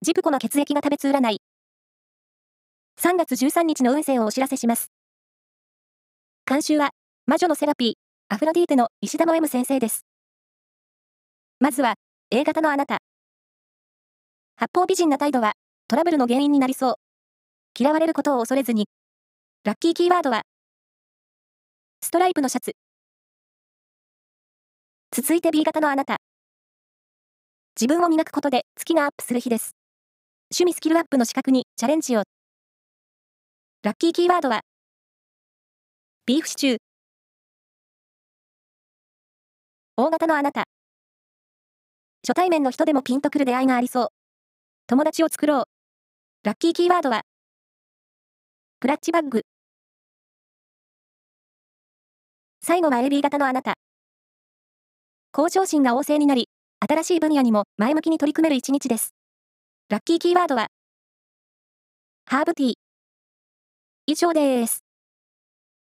[0.00, 1.40] ジプコの血液が食べつ占い。
[3.00, 4.92] 3月13日の運勢をお知らせします。
[6.46, 6.90] 監修は、
[7.26, 7.92] 魔女のセラピー、
[8.32, 10.06] アフロディーテの石田の M 先生です。
[11.58, 11.96] まずは、
[12.30, 12.98] A 型のあなた。
[14.56, 15.54] 八方美人な態度は、
[15.88, 16.94] トラブルの原因になりそう。
[17.76, 18.86] 嫌われることを恐れずに。
[19.64, 20.42] ラッキーキーワードは、
[22.02, 22.76] ストライプのシャツ。
[25.10, 26.18] 続いて B 型のあなた。
[27.74, 29.74] 自分を磨くことで月がアップする日です。
[30.50, 32.22] 趣味スキルアップの資格にチャレンジを。
[33.82, 34.62] ラッキーキーワードは、
[36.24, 36.78] ビーフシチュー。
[39.98, 40.64] 大型のあなた。
[42.26, 44.08] 初対面の人でもピンとくる出会いがありそう。
[44.86, 45.64] 友達を作ろう。
[46.44, 47.20] ラッキーキーワードは、
[48.80, 49.42] クラッチバッグ。
[52.62, 53.74] 最後は AB 型のあなた。
[55.32, 56.48] 向上心が旺盛になり、
[56.88, 59.17] 新しい分野にも前向きに取り組める一日です。
[59.90, 60.68] ラッキーキーワードは、
[62.26, 62.74] ハーブティー。
[64.04, 64.87] 以上です。